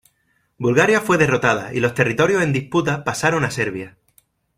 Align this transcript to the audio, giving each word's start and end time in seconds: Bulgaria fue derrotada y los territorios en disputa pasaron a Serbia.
Bulgaria 0.57 0.99
fue 0.99 1.19
derrotada 1.19 1.75
y 1.75 1.79
los 1.79 1.93
territorios 1.93 2.41
en 2.41 2.53
disputa 2.53 3.03
pasaron 3.03 3.43
a 3.45 3.51
Serbia. 3.51 3.99